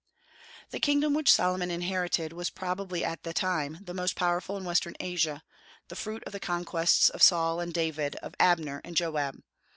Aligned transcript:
The 0.71 0.79
kingdom 0.79 1.13
which 1.13 1.31
Solomon 1.31 1.69
inherited 1.69 2.33
was 2.33 2.49
probably 2.49 3.05
at 3.05 3.21
that 3.21 3.35
time 3.35 3.77
the 3.83 3.93
most 3.93 4.15
powerful 4.15 4.57
in 4.57 4.63
western 4.65 4.95
Asia, 4.99 5.43
the 5.89 5.95
fruit 5.95 6.23
of 6.23 6.31
the 6.31 6.39
conquests 6.39 7.07
of 7.09 7.21
Saul 7.21 7.59
and 7.59 7.71
David, 7.71 8.15
of 8.15 8.33
Abner 8.39 8.81
and 8.83 8.97
Joab. 8.97 9.43